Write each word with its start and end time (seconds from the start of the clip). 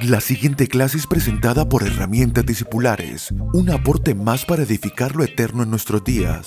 La 0.00 0.20
siguiente 0.20 0.66
clase 0.68 0.96
es 0.96 1.06
presentada 1.06 1.68
por 1.68 1.82
Herramientas 1.82 2.46
Discipulares, 2.46 3.32
un 3.52 3.70
aporte 3.70 4.14
más 4.14 4.44
para 4.44 4.62
edificar 4.62 5.14
lo 5.14 5.22
eterno 5.22 5.62
en 5.62 5.70
nuestros 5.70 6.02
días. 6.02 6.46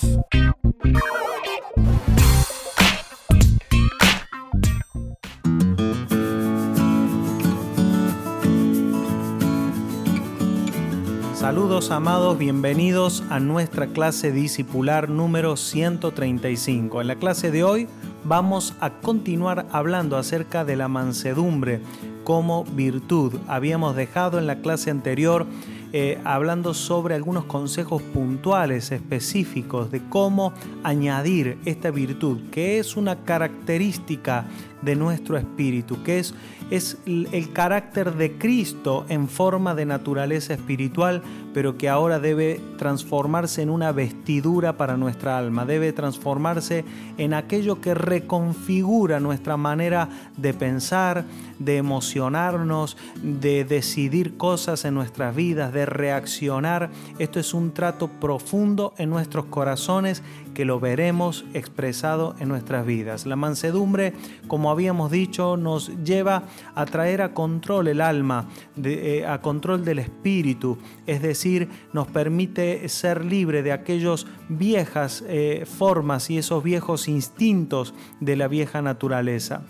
Saludos 11.34 11.92
amados, 11.92 12.36
bienvenidos 12.36 13.22
a 13.30 13.38
nuestra 13.38 13.86
clase 13.86 14.32
discipular 14.32 15.08
número 15.08 15.56
135. 15.56 17.00
En 17.00 17.06
la 17.06 17.14
clase 17.14 17.52
de 17.52 17.62
hoy 17.62 17.88
vamos 18.24 18.74
a 18.80 18.90
continuar 18.90 19.66
hablando 19.70 20.16
acerca 20.16 20.64
de 20.64 20.76
la 20.76 20.88
mansedumbre 20.88 21.80
como 22.26 22.64
virtud. 22.64 23.34
Habíamos 23.46 23.94
dejado 23.94 24.40
en 24.40 24.48
la 24.48 24.56
clase 24.56 24.90
anterior 24.90 25.46
eh, 25.92 26.18
hablando 26.24 26.74
sobre 26.74 27.14
algunos 27.14 27.44
consejos 27.44 28.02
puntuales, 28.02 28.90
específicos 28.90 29.92
de 29.92 30.02
cómo 30.08 30.52
añadir 30.82 31.56
esta 31.64 31.92
virtud, 31.92 32.50
que 32.50 32.80
es 32.80 32.96
una 32.96 33.22
característica 33.22 34.44
de 34.86 34.96
nuestro 34.96 35.36
espíritu, 35.36 36.02
que 36.04 36.20
es, 36.20 36.32
es 36.70 36.96
el 37.04 37.52
carácter 37.52 38.14
de 38.14 38.38
Cristo 38.38 39.04
en 39.08 39.28
forma 39.28 39.74
de 39.74 39.84
naturaleza 39.84 40.54
espiritual, 40.54 41.22
pero 41.52 41.76
que 41.76 41.88
ahora 41.88 42.20
debe 42.20 42.60
transformarse 42.78 43.62
en 43.62 43.70
una 43.70 43.90
vestidura 43.90 44.76
para 44.76 44.96
nuestra 44.96 45.38
alma, 45.38 45.66
debe 45.66 45.92
transformarse 45.92 46.84
en 47.18 47.34
aquello 47.34 47.80
que 47.80 47.94
reconfigura 47.94 49.18
nuestra 49.18 49.56
manera 49.56 50.08
de 50.36 50.54
pensar, 50.54 51.24
de 51.58 51.78
emocionarnos, 51.78 52.96
de 53.22 53.64
decidir 53.64 54.36
cosas 54.36 54.84
en 54.84 54.94
nuestras 54.94 55.34
vidas, 55.34 55.72
de 55.72 55.84
reaccionar. 55.84 56.90
Esto 57.18 57.40
es 57.40 57.54
un 57.54 57.72
trato 57.72 58.08
profundo 58.08 58.94
en 58.98 59.10
nuestros 59.10 59.46
corazones 59.46 60.22
que 60.56 60.64
lo 60.64 60.80
veremos 60.80 61.44
expresado 61.52 62.34
en 62.40 62.48
nuestras 62.48 62.86
vidas. 62.86 63.26
La 63.26 63.36
mansedumbre, 63.36 64.14
como 64.48 64.70
habíamos 64.70 65.10
dicho, 65.10 65.58
nos 65.58 66.02
lleva 66.02 66.44
a 66.74 66.86
traer 66.86 67.20
a 67.20 67.34
control 67.34 67.88
el 67.88 68.00
alma, 68.00 68.48
eh, 68.82 69.26
a 69.28 69.42
control 69.42 69.84
del 69.84 69.98
espíritu, 69.98 70.78
es 71.06 71.20
decir, 71.20 71.68
nos 71.92 72.06
permite 72.06 72.88
ser 72.88 73.22
libre 73.26 73.62
de 73.62 73.72
aquellas 73.72 74.26
viejas 74.48 75.22
eh, 75.28 75.66
formas 75.66 76.30
y 76.30 76.38
esos 76.38 76.64
viejos 76.64 77.06
instintos 77.06 77.92
de 78.20 78.36
la 78.36 78.48
vieja 78.48 78.80
naturaleza. 78.80 79.60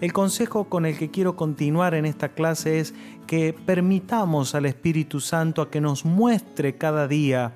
El 0.00 0.12
consejo 0.12 0.68
con 0.68 0.84
el 0.84 0.98
que 0.98 1.10
quiero 1.10 1.36
continuar 1.36 1.94
en 1.94 2.04
esta 2.04 2.28
clase 2.34 2.80
es 2.80 2.94
que 3.26 3.54
permitamos 3.54 4.54
al 4.54 4.66
Espíritu 4.66 5.20
Santo 5.20 5.62
a 5.62 5.70
que 5.70 5.80
nos 5.80 6.04
muestre 6.04 6.76
cada 6.76 7.08
día 7.08 7.54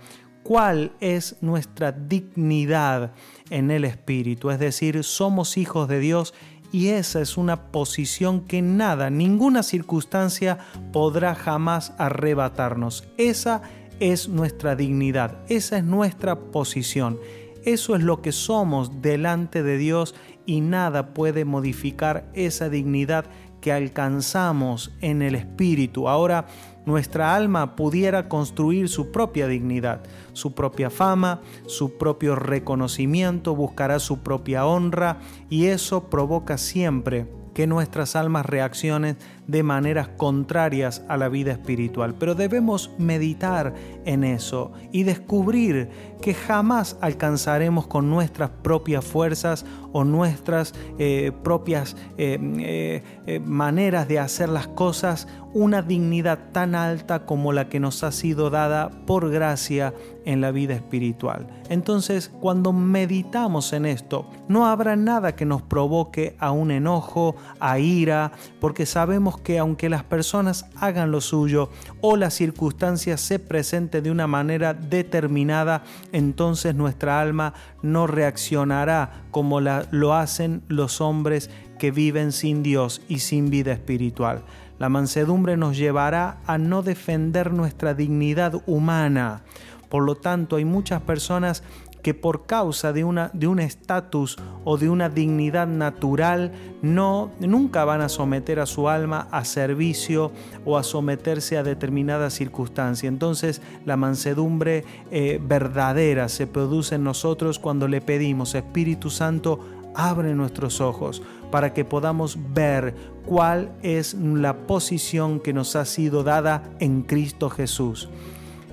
cuál 0.50 0.90
es 0.98 1.36
nuestra 1.42 1.92
dignidad 1.92 3.12
en 3.50 3.70
el 3.70 3.84
Espíritu. 3.84 4.50
Es 4.50 4.58
decir, 4.58 5.04
somos 5.04 5.56
hijos 5.56 5.86
de 5.86 6.00
Dios 6.00 6.34
y 6.72 6.88
esa 6.88 7.20
es 7.20 7.36
una 7.36 7.70
posición 7.70 8.40
que 8.40 8.60
nada, 8.60 9.10
ninguna 9.10 9.62
circunstancia 9.62 10.58
podrá 10.92 11.36
jamás 11.36 11.92
arrebatarnos. 11.98 13.04
Esa 13.16 13.62
es 14.00 14.28
nuestra 14.28 14.74
dignidad, 14.74 15.38
esa 15.48 15.78
es 15.78 15.84
nuestra 15.84 16.36
posición. 16.36 17.20
Eso 17.64 17.94
es 17.94 18.02
lo 18.02 18.20
que 18.20 18.32
somos 18.32 19.00
delante 19.02 19.62
de 19.62 19.78
Dios 19.78 20.16
y 20.46 20.62
nada 20.62 21.14
puede 21.14 21.44
modificar 21.44 22.28
esa 22.34 22.68
dignidad 22.68 23.24
que 23.60 23.72
alcanzamos 23.72 24.90
en 25.00 25.22
el 25.22 25.36
Espíritu. 25.36 26.08
Ahora 26.08 26.46
nuestra 26.86 27.34
alma 27.34 27.76
pudiera 27.76 28.28
construir 28.28 28.88
su 28.88 29.10
propia 29.10 29.46
dignidad, 29.46 30.02
su 30.32 30.54
propia 30.54 30.90
fama, 30.90 31.40
su 31.66 31.98
propio 31.98 32.36
reconocimiento, 32.36 33.54
buscará 33.54 33.98
su 33.98 34.20
propia 34.20 34.66
honra 34.66 35.18
y 35.48 35.66
eso 35.66 36.08
provoca 36.08 36.58
siempre 36.58 37.26
que 37.54 37.66
nuestras 37.66 38.16
almas 38.16 38.46
reaccionen 38.46 39.16
de 39.46 39.62
maneras 39.62 40.08
contrarias 40.08 41.02
a 41.08 41.16
la 41.16 41.28
vida 41.28 41.52
espiritual. 41.52 42.14
Pero 42.18 42.34
debemos 42.34 42.90
meditar 42.98 43.74
en 44.04 44.24
eso 44.24 44.72
y 44.92 45.02
descubrir 45.02 45.90
que 46.20 46.34
jamás 46.34 46.96
alcanzaremos 47.00 47.86
con 47.86 48.10
nuestras 48.10 48.50
propias 48.50 49.04
fuerzas 49.04 49.64
o 49.92 50.04
nuestras 50.04 50.74
eh, 50.98 51.32
propias 51.42 51.96
eh, 52.16 53.02
eh, 53.26 53.40
maneras 53.40 54.06
de 54.08 54.18
hacer 54.18 54.48
las 54.48 54.68
cosas 54.68 55.26
una 55.52 55.82
dignidad 55.82 56.50
tan 56.52 56.74
alta 56.74 57.26
como 57.26 57.52
la 57.52 57.68
que 57.68 57.80
nos 57.80 58.04
ha 58.04 58.12
sido 58.12 58.50
dada 58.50 58.90
por 59.06 59.30
gracia 59.30 59.92
en 60.24 60.40
la 60.40 60.52
vida 60.52 60.74
espiritual. 60.74 61.48
Entonces, 61.68 62.30
cuando 62.40 62.72
meditamos 62.72 63.72
en 63.72 63.86
esto, 63.86 64.28
no 64.48 64.66
habrá 64.66 64.94
nada 64.94 65.34
que 65.34 65.46
nos 65.46 65.62
provoque 65.62 66.36
a 66.38 66.52
un 66.52 66.70
enojo, 66.70 67.34
a 67.58 67.78
ira, 67.80 68.32
porque 68.60 68.86
sabemos 68.86 69.40
que 69.40 69.58
aunque 69.58 69.88
las 69.88 70.04
personas 70.04 70.66
hagan 70.76 71.10
lo 71.10 71.20
suyo 71.20 71.70
o 72.00 72.16
las 72.16 72.34
circunstancias 72.34 73.20
se 73.20 73.38
presenten 73.38 74.04
de 74.04 74.10
una 74.10 74.26
manera 74.26 74.74
determinada, 74.74 75.82
entonces 76.12 76.74
nuestra 76.74 77.20
alma 77.20 77.54
no 77.82 78.06
reaccionará 78.06 79.24
como 79.30 79.60
lo 79.60 80.14
hacen 80.14 80.62
los 80.68 81.00
hombres 81.00 81.50
que 81.78 81.90
viven 81.90 82.32
sin 82.32 82.62
Dios 82.62 83.02
y 83.08 83.20
sin 83.20 83.50
vida 83.50 83.72
espiritual. 83.72 84.42
La 84.78 84.88
mansedumbre 84.88 85.56
nos 85.56 85.76
llevará 85.76 86.38
a 86.46 86.58
no 86.58 86.82
defender 86.82 87.52
nuestra 87.52 87.94
dignidad 87.94 88.62
humana. 88.66 89.42
Por 89.88 90.04
lo 90.04 90.14
tanto, 90.14 90.56
hay 90.56 90.64
muchas 90.64 91.02
personas 91.02 91.62
que 92.02 92.14
por 92.14 92.46
causa 92.46 92.92
de, 92.92 93.04
una, 93.04 93.30
de 93.32 93.46
un 93.46 93.60
estatus 93.60 94.36
o 94.64 94.76
de 94.76 94.88
una 94.88 95.08
dignidad 95.08 95.66
natural 95.66 96.52
no, 96.82 97.30
nunca 97.40 97.84
van 97.84 98.00
a 98.00 98.08
someter 98.08 98.60
a 98.60 98.66
su 98.66 98.88
alma 98.88 99.28
a 99.30 99.44
servicio 99.44 100.32
o 100.64 100.78
a 100.78 100.82
someterse 100.82 101.58
a 101.58 101.62
determinada 101.62 102.30
circunstancia. 102.30 103.08
Entonces 103.08 103.60
la 103.84 103.96
mansedumbre 103.96 104.84
eh, 105.10 105.40
verdadera 105.42 106.28
se 106.28 106.46
produce 106.46 106.94
en 106.94 107.04
nosotros 107.04 107.58
cuando 107.58 107.88
le 107.88 108.00
pedimos, 108.00 108.54
Espíritu 108.54 109.10
Santo, 109.10 109.60
abre 109.94 110.34
nuestros 110.34 110.80
ojos 110.80 111.22
para 111.50 111.72
que 111.74 111.84
podamos 111.84 112.38
ver 112.54 112.94
cuál 113.26 113.72
es 113.82 114.14
la 114.14 114.66
posición 114.66 115.40
que 115.40 115.52
nos 115.52 115.76
ha 115.76 115.84
sido 115.84 116.22
dada 116.22 116.62
en 116.78 117.02
Cristo 117.02 117.50
Jesús. 117.50 118.08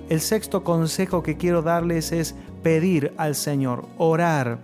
El 0.08 0.20
sexto 0.20 0.64
consejo 0.64 1.22
que 1.22 1.36
quiero 1.36 1.60
darles 1.60 2.12
es 2.12 2.34
pedir 2.62 3.12
al 3.18 3.34
Señor, 3.34 3.86
orar, 3.98 4.58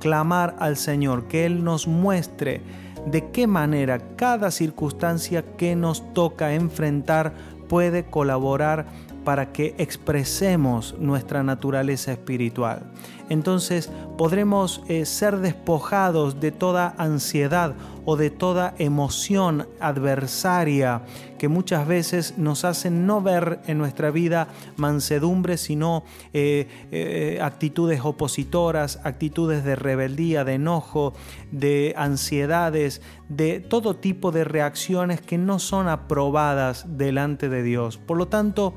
clamar 0.00 0.56
al 0.58 0.76
Señor, 0.76 1.28
que 1.28 1.46
Él 1.46 1.62
nos 1.62 1.86
muestre 1.86 2.60
de 3.06 3.30
qué 3.30 3.46
manera 3.46 4.00
cada 4.16 4.50
circunstancia 4.50 5.44
que 5.56 5.76
nos 5.76 6.12
toca 6.12 6.54
enfrentar 6.54 7.32
puede 7.68 8.04
colaborar 8.04 8.86
para 9.24 9.52
que 9.52 9.74
expresemos 9.78 10.96
nuestra 10.98 11.42
naturaleza 11.42 12.12
espiritual. 12.12 12.82
Entonces 13.28 13.90
podremos 14.16 14.82
eh, 14.88 15.04
ser 15.04 15.38
despojados 15.38 16.40
de 16.40 16.52
toda 16.52 16.94
ansiedad 16.98 17.74
o 18.04 18.16
de 18.16 18.30
toda 18.30 18.74
emoción 18.78 19.68
adversaria 19.80 21.02
que 21.38 21.48
muchas 21.48 21.86
veces 21.86 22.38
nos 22.38 22.64
hacen 22.64 23.06
no 23.06 23.20
ver 23.20 23.60
en 23.66 23.78
nuestra 23.78 24.10
vida 24.10 24.48
mansedumbre, 24.76 25.56
sino 25.58 26.04
eh, 26.32 26.66
eh, 26.90 27.38
actitudes 27.42 28.00
opositoras, 28.02 29.00
actitudes 29.04 29.64
de 29.64 29.76
rebeldía, 29.76 30.44
de 30.44 30.54
enojo, 30.54 31.12
de 31.50 31.94
ansiedades, 31.96 33.02
de 33.28 33.60
todo 33.60 33.96
tipo 33.96 34.32
de 34.32 34.44
reacciones 34.44 35.20
que 35.20 35.36
no 35.36 35.58
son 35.58 35.88
aprobadas 35.88 36.86
delante 36.96 37.48
de 37.48 37.62
Dios. 37.62 37.98
Por 37.98 38.16
lo 38.16 38.28
tanto, 38.28 38.74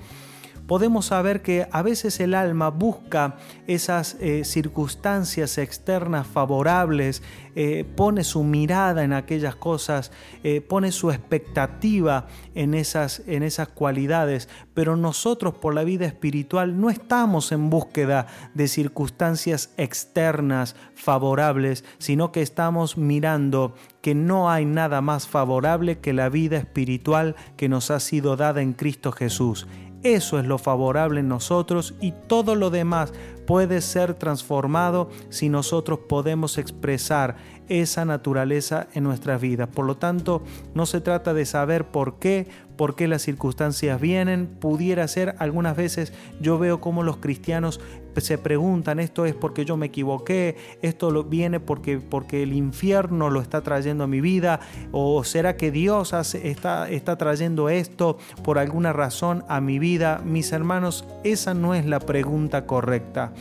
podemos 0.69 1.07
saber 1.07 1.42
que 1.42 1.68
a 1.71 1.81
veces 1.81 2.19
el 2.19 2.36
alma 2.36 2.69
busca 2.69 3.38
esas 3.66 4.16
eh, 4.19 4.44
circunstancias 4.45 5.57
externas 5.57 6.27
favorables, 6.27 7.24
eh, 7.56 7.86
pone 7.95 8.24
su 8.24 8.44
mirada 8.44 9.04
en 9.04 9.13
aquellas 9.13 9.56
cosas, 9.56 10.12
eh, 10.44 10.62
pone 10.62 10.92
su 10.92 11.10
expectativa 11.10 12.27
en 12.54 12.75
esas, 12.75 13.24
en 13.25 13.42
esas 13.42 13.69
cualidades, 13.69 14.48
pero 14.75 14.95
nosotros 14.95 15.56
por 15.56 15.74
la 15.74 15.83
vida 15.83 16.06
espiritual 16.06 16.80
no 16.80 16.92
estamos 16.92 17.51
en 17.51 17.71
búsqueda 17.71 18.27
de 18.54 18.68
circunstancias 18.68 19.74
externas 19.77 20.75
favorables, 20.94 21.83
sino 21.98 22.31
que 22.31 22.44
estamos 22.44 22.95
mirando 22.95 23.74
que 24.04 24.13
no 24.13 24.51
hay 24.51 24.66
nada 24.66 25.01
más 25.01 25.27
favorable 25.27 25.98
que 25.98 26.13
la 26.13 26.30
vida 26.30 26.57
espiritual 26.57 27.36
que 27.57 27.69
nos 27.69 27.89
ha 27.89 28.00
sido 28.00 28.38
dada 28.38 28.62
en 28.62 28.74
Cristo 28.74 29.12
Jesús. 29.12 29.68
Eso 30.04 30.40
es 30.40 30.46
lo 30.46 30.57
favorable 30.57 31.19
en 31.19 31.28
nosotros 31.28 31.94
y 32.00 32.13
todo 32.13 32.56
lo 32.56 32.69
demás 32.69 33.12
puede 33.46 33.81
ser 33.81 34.13
transformado 34.13 35.10
si 35.30 35.50
nosotros 35.50 36.00
podemos 36.07 36.57
expresar 36.57 37.36
esa 37.68 38.06
naturaleza 38.06 38.88
en 38.94 39.04
nuestras 39.04 39.42
vidas. 39.42 39.68
Por 39.68 39.86
lo 39.86 39.98
tanto, 39.98 40.44
no 40.74 40.86
se 40.86 41.01
trata 41.01 41.34
de 41.34 41.46
saber 41.46 41.86
por 41.88 42.18
qué, 42.18 42.48
por 42.80 42.96
qué 42.96 43.10
las 43.10 43.24
circunstancias 43.24 44.00
vienen. 44.00 44.48
Pudiera 44.48 45.06
ser, 45.10 45.36
algunas 45.40 45.76
veces 45.76 46.14
yo 46.40 46.58
veo 46.58 46.80
cómo 46.80 47.04
los 47.04 47.18
cristianos 47.18 47.81
se 48.16 48.38
preguntan, 48.38 49.02
esto 49.02 49.26
es 49.26 49.36
porque 49.36 49.66
yo 49.66 49.76
me 49.76 49.88
equivoqué, 49.88 50.56
esto 50.81 51.26
viene 51.26 51.60
porque, 51.60 51.98
porque 51.98 52.42
el 52.42 52.54
infierno 52.54 53.30
lo 53.30 53.42
está 53.42 53.64
trayendo 53.64 54.06
a 54.06 54.08
mi 54.08 54.22
vida, 54.22 54.62
o 54.94 55.26
será 55.26 55.58
que 55.58 55.72
Dios 55.72 56.14
está, 56.14 56.90
está 56.90 57.18
trayendo 57.18 57.68
esto 57.68 58.18
por 58.46 58.58
alguna 58.58 58.94
razón 58.94 59.44
a 59.50 59.60
mi 59.60 59.78
vida. 59.78 60.22
Mis 60.24 60.54
hermanos, 60.54 61.04
esa 61.26 61.54
no 61.54 61.76
es 61.76 61.86
la 61.86 62.00
pregunta 62.00 62.66
correcta. 62.66 63.34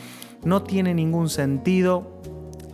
No 0.43 0.63
tiene 0.63 0.93
ningún 0.93 1.29
sentido 1.29 2.19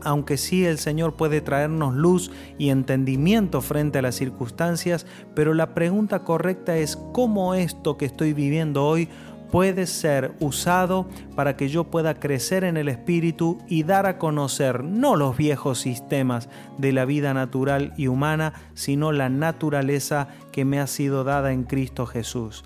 aunque 0.06 0.38
sí 0.38 0.66
el 0.66 0.78
Señor 0.78 1.16
puede 1.16 1.42
traernos 1.42 1.94
luz 1.94 2.32
y 2.58 2.70
entendimiento 2.70 3.62
frente 3.62 4.00
a 4.00 4.02
las 4.02 4.16
circunstancias, 4.16 5.06
pero 5.36 5.54
la 5.54 5.74
pregunta 5.74 6.24
correcta 6.24 6.78
es 6.78 6.98
cómo 7.12 7.54
esto 7.54 7.98
que 7.98 8.06
estoy 8.06 8.34
viviendo 8.34 8.86
hoy 8.86 9.10
puede 9.52 9.88
ser 9.88 10.34
usado 10.40 11.08
para 11.36 11.56
que 11.56 11.70
yo 11.70 11.86
pueda 11.86 12.20
crecer 12.20 12.64
en 12.64 12.78
el 12.78 12.90
espíritu 12.90 13.60
y 13.68 13.84
dar 13.84 14.06
a 14.06 14.18
conocer 14.18 14.84
no 14.84 15.16
los 15.16 15.38
viejos 15.38 15.80
sistemas 15.80 16.50
de 16.78 16.92
la 16.92 17.06
vida 17.06 17.34
natural 17.34 17.94
y 17.98 18.08
humana, 18.08 18.54
sino 18.74 19.12
la 19.12 19.30
naturaleza 19.30 20.28
que 20.52 20.66
me 20.66 20.80
ha 20.80 20.88
sido 20.88 21.24
dada 21.24 21.54
en 21.54 21.64
Cristo 21.64 22.06
Jesús. 22.06 22.64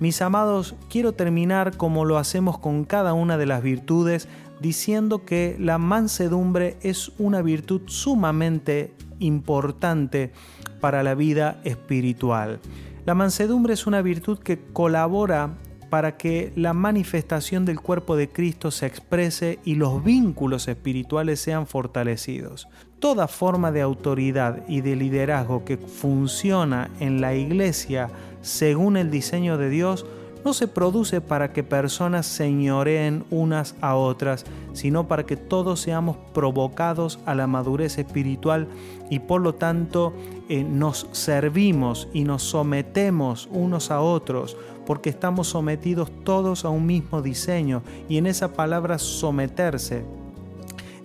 Mis 0.00 0.22
amados, 0.22 0.74
quiero 0.88 1.12
terminar 1.12 1.76
como 1.76 2.04
lo 2.04 2.18
hacemos 2.18 2.58
con 2.58 2.84
cada 2.84 3.12
una 3.12 3.36
de 3.36 3.46
las 3.46 3.62
virtudes, 3.62 4.26
diciendo 4.62 5.24
que 5.24 5.56
la 5.58 5.76
mansedumbre 5.76 6.76
es 6.80 7.12
una 7.18 7.42
virtud 7.42 7.82
sumamente 7.86 8.94
importante 9.18 10.32
para 10.80 11.02
la 11.02 11.14
vida 11.14 11.60
espiritual. 11.64 12.60
La 13.04 13.14
mansedumbre 13.14 13.74
es 13.74 13.86
una 13.86 14.00
virtud 14.00 14.38
que 14.38 14.60
colabora 14.72 15.58
para 15.90 16.16
que 16.16 16.52
la 16.56 16.72
manifestación 16.72 17.66
del 17.66 17.80
cuerpo 17.80 18.16
de 18.16 18.30
Cristo 18.30 18.70
se 18.70 18.86
exprese 18.86 19.58
y 19.64 19.74
los 19.74 20.02
vínculos 20.02 20.68
espirituales 20.68 21.40
sean 21.40 21.66
fortalecidos. 21.66 22.66
Toda 22.98 23.28
forma 23.28 23.72
de 23.72 23.82
autoridad 23.82 24.66
y 24.68 24.80
de 24.80 24.96
liderazgo 24.96 25.64
que 25.66 25.76
funciona 25.76 26.88
en 26.98 27.20
la 27.20 27.34
iglesia 27.34 28.08
según 28.40 28.96
el 28.96 29.10
diseño 29.10 29.58
de 29.58 29.68
Dios 29.68 30.06
no 30.44 30.52
se 30.52 30.68
produce 30.68 31.20
para 31.20 31.52
que 31.52 31.62
personas 31.62 32.26
señoreen 32.26 33.24
unas 33.30 33.74
a 33.80 33.94
otras, 33.94 34.44
sino 34.72 35.06
para 35.06 35.24
que 35.24 35.36
todos 35.36 35.80
seamos 35.80 36.16
provocados 36.32 37.18
a 37.26 37.34
la 37.34 37.46
madurez 37.46 37.98
espiritual 37.98 38.68
y 39.10 39.20
por 39.20 39.40
lo 39.40 39.54
tanto 39.54 40.12
eh, 40.48 40.64
nos 40.64 41.06
servimos 41.12 42.08
y 42.12 42.24
nos 42.24 42.42
sometemos 42.42 43.48
unos 43.52 43.90
a 43.90 44.00
otros, 44.00 44.56
porque 44.86 45.10
estamos 45.10 45.48
sometidos 45.48 46.10
todos 46.24 46.64
a 46.64 46.70
un 46.70 46.86
mismo 46.86 47.22
diseño 47.22 47.82
y 48.08 48.16
en 48.16 48.26
esa 48.26 48.52
palabra 48.52 48.98
someterse. 48.98 50.04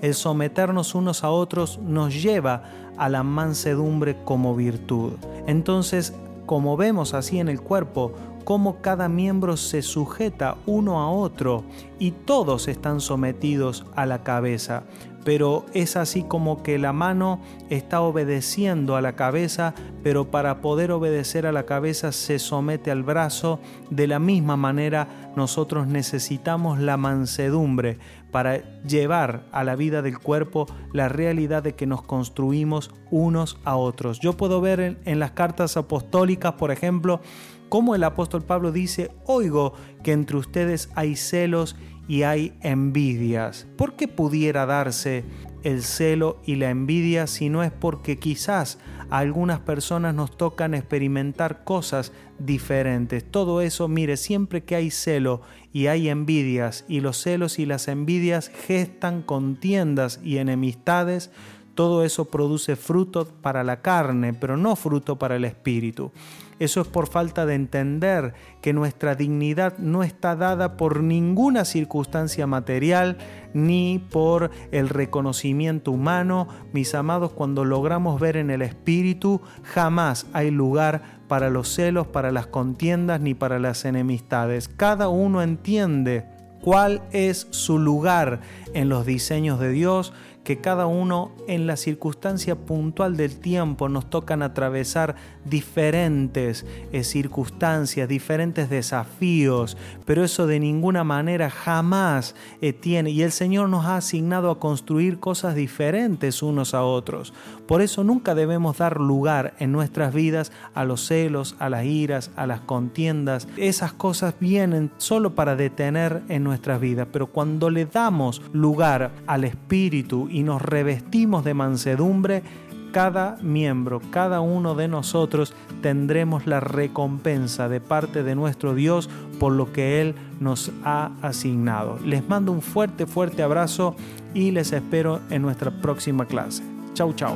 El 0.02 0.14
someternos 0.14 0.96
unos 0.96 1.24
a 1.24 1.30
otros 1.30 1.80
nos 1.80 2.22
lleva 2.22 2.64
a 2.98 3.10
la 3.10 3.24
mansedumbre 3.24 4.18
como 4.26 4.56
virtud. 4.56 5.14
Entonces, 5.48 6.14
como 6.46 6.78
vemos 6.78 7.14
así 7.14 7.40
en 7.40 7.50
el 7.50 7.62
cuerpo, 7.62 8.14
cómo 8.48 8.82
cada 8.82 9.10
miembro 9.10 9.58
se 9.58 9.82
sujeta 9.82 10.56
uno 10.66 11.02
a 11.02 11.12
otro 11.12 11.66
y 12.00 12.12
todos 12.12 12.70
están 12.70 13.02
sometidos 13.02 13.86
a 13.94 14.06
la 14.06 14.24
cabeza. 14.24 14.84
Pero 15.26 15.66
es 15.74 15.98
así 15.98 16.24
como 16.24 16.64
que 16.64 16.78
la 16.78 16.94
mano 16.94 17.42
está 17.70 18.00
obedeciendo 18.00 18.96
a 18.96 19.02
la 19.02 19.18
cabeza, 19.18 19.74
pero 20.02 20.32
para 20.32 20.62
poder 20.62 20.94
obedecer 20.94 21.46
a 21.46 21.52
la 21.52 21.66
cabeza 21.66 22.14
se 22.14 22.40
somete 22.40 22.90
al 22.90 23.04
brazo. 23.04 23.60
De 23.90 24.08
la 24.08 24.20
misma 24.20 24.56
manera 24.56 25.34
nosotros 25.36 25.86
necesitamos 25.88 26.80
la 26.80 26.96
mansedumbre 26.96 28.00
para 28.32 28.82
llevar 28.84 29.44
a 29.52 29.66
la 29.66 29.76
vida 29.76 30.02
del 30.02 30.20
cuerpo 30.20 30.68
la 30.94 31.10
realidad 31.10 31.64
de 31.64 31.76
que 31.76 31.86
nos 31.86 32.02
construimos 32.02 32.92
unos 33.12 33.58
a 33.66 33.76
otros. 33.76 34.22
Yo 34.22 34.38
puedo 34.38 34.62
ver 34.62 34.80
en, 34.80 34.98
en 35.04 35.20
las 35.20 35.32
cartas 35.32 35.76
apostólicas, 35.76 36.54
por 36.54 36.72
ejemplo, 36.72 37.20
como 37.70 37.96
el 37.96 38.04
apóstol 38.04 38.44
Pablo 38.44 38.72
dice, 38.72 39.12
oigo 39.26 39.74
que 40.04 40.12
entre 40.12 40.38
ustedes 40.38 40.90
hay 40.96 41.16
celos 41.16 41.76
y 42.08 42.24
hay 42.24 42.54
envidias. 42.62 43.68
¿Por 43.76 43.96
qué 43.96 44.08
pudiera 44.08 44.66
darse 44.66 45.26
el 45.64 45.84
celo 45.84 46.40
y 46.46 46.56
la 46.56 46.70
envidia 46.70 47.28
si 47.28 47.50
no 47.50 47.64
es 47.64 47.72
porque 47.72 48.18
quizás 48.18 48.80
a 49.10 49.20
algunas 49.20 49.60
personas 49.60 50.16
nos 50.16 50.38
tocan 50.38 50.74
experimentar 50.74 51.64
cosas 51.66 52.14
diferentes? 52.40 53.30
Todo 53.30 53.62
eso, 53.62 53.88
mire, 53.88 54.16
siempre 54.16 54.64
que 54.64 54.76
hay 54.76 54.90
celo 54.90 55.42
y 55.74 55.88
hay 55.88 56.08
envidias 56.10 56.86
y 56.88 57.02
los 57.02 57.22
celos 57.22 57.60
y 57.60 57.66
las 57.66 57.90
envidias 57.90 58.50
gestan 58.50 59.22
contiendas 59.22 60.22
y 60.24 60.38
enemistades, 60.38 61.32
todo 61.78 62.04
eso 62.04 62.26
produce 62.26 62.76
fruto 62.76 63.28
para 63.42 63.64
la 63.64 63.84
carne, 63.84 64.34
pero 64.34 64.58
no 64.58 64.76
fruto 64.76 65.20
para 65.20 65.36
el 65.36 65.46
espíritu. 65.46 66.12
Eso 66.58 66.82
es 66.82 66.88
por 66.88 67.08
falta 67.08 67.46
de 67.46 67.54
entender 67.54 68.34
que 68.62 68.74
nuestra 68.74 69.14
dignidad 69.14 69.78
no 69.78 70.02
está 70.02 70.36
dada 70.36 70.76
por 70.76 71.04
ninguna 71.04 71.66
circunstancia 71.66 72.48
material 72.48 73.20
ni 73.54 74.04
por 74.10 74.50
el 74.72 74.90
reconocimiento 74.90 75.92
humano. 75.92 76.48
Mis 76.74 76.96
amados, 76.96 77.32
cuando 77.34 77.64
logramos 77.64 78.20
ver 78.20 78.38
en 78.38 78.50
el 78.50 78.64
espíritu, 78.64 79.40
jamás 79.62 80.26
hay 80.34 80.50
lugar 80.50 81.20
para 81.28 81.52
los 81.52 81.72
celos, 81.72 82.08
para 82.08 82.32
las 82.32 82.48
contiendas 82.48 83.22
ni 83.22 83.36
para 83.36 83.60
las 83.60 83.86
enemistades. 83.86 84.68
Cada 84.68 85.10
uno 85.10 85.44
entiende 85.44 86.26
cuál 86.60 87.04
es 87.12 87.48
su 87.52 87.78
lugar 87.78 88.42
en 88.74 88.90
los 88.90 89.06
diseños 89.06 89.60
de 89.60 89.70
Dios, 89.70 90.12
que 90.48 90.62
cada 90.62 90.86
uno 90.86 91.34
en 91.50 91.68
la 91.68 91.76
circunstancia 91.76 92.56
puntual 92.56 93.18
del 93.18 93.38
tiempo 93.38 93.90
nos 93.90 94.10
tocan 94.10 94.42
atravesar 94.42 95.18
diferentes 95.50 96.66
eh, 96.92 97.04
circunstancias, 97.04 98.08
diferentes 98.08 98.70
desafíos, 98.70 99.78
pero 100.06 100.24
eso 100.24 100.48
de 100.48 100.60
ninguna 100.60 101.04
manera 101.04 101.50
jamás 101.50 102.36
eh, 102.62 102.74
tiene. 102.74 103.12
Y 103.12 103.22
el 103.22 103.32
Señor 103.32 103.70
nos 103.70 103.86
ha 103.86 103.98
asignado 103.98 104.52
a 104.52 104.60
construir 104.60 105.20
cosas 105.20 105.56
diferentes 105.56 106.42
unos 106.42 106.74
a 106.74 106.84
otros. 106.84 107.34
Por 107.68 107.82
eso 107.82 108.04
nunca 108.04 108.36
debemos 108.36 108.78
dar 108.78 109.00
lugar 109.00 109.54
en 109.60 109.72
nuestras 109.72 110.14
vidas 110.14 110.52
a 110.74 110.86
los 110.86 111.06
celos, 111.06 111.56
a 111.60 111.70
las 111.70 111.86
iras, 111.86 112.32
a 112.36 112.48
las 112.48 112.62
contiendas. 112.62 113.48
Esas 113.58 113.94
cosas 113.94 114.36
vienen 114.40 114.92
solo 114.98 115.36
para 115.36 115.56
detener 115.56 116.24
en 116.30 116.44
nuestras 116.44 116.80
vidas, 116.80 117.08
pero 117.12 117.28
cuando 117.28 117.70
le 117.70 117.86
damos 117.86 118.42
lugar 118.54 119.12
al 119.28 119.44
Espíritu 119.44 120.30
y 120.30 120.44
nos 120.44 120.62
revestimos 120.62 121.44
de 121.44 121.54
mansedumbre, 121.54 122.44
cada 122.92 123.38
miembro, 123.42 124.02
cada 124.12 124.42
uno 124.42 124.76
de 124.76 124.88
nosotros 124.88 125.54
tendremos 125.82 126.48
la 126.48 126.60
recompensa 126.60 127.70
de 127.70 127.80
parte 127.80 128.24
de 128.24 128.36
nuestro 128.36 128.74
Dios 128.74 129.10
por 129.40 129.54
lo 129.54 129.72
que 129.72 130.02
Él 130.02 130.16
nos 130.40 130.72
ha 130.84 131.12
asignado. 131.22 132.00
Les 132.04 132.28
mando 132.28 132.52
un 132.52 132.62
fuerte, 132.62 133.06
fuerte 133.06 133.44
abrazo 133.44 133.96
y 134.34 134.52
les 134.52 134.72
espero 134.72 135.20
en 135.30 135.42
nuestra 135.42 135.72
próxima 135.72 136.26
clase. 136.26 136.64
Chau, 136.94 137.14
chau. 137.14 137.36